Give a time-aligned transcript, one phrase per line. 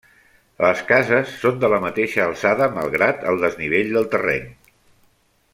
[0.63, 4.53] Les cases són de la mateixa alçada malgrat el desnivell del terreny.